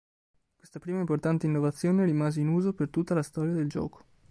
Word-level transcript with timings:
Questa 0.55 0.79
prima 0.79 0.97
importante 0.97 1.45
innovazione 1.45 2.05
rimase 2.05 2.39
in 2.39 2.47
uso 2.47 2.73
per 2.73 2.89
tutta 2.89 3.13
la 3.13 3.21
storia 3.21 3.53
del 3.53 3.69
gioco. 3.69 4.03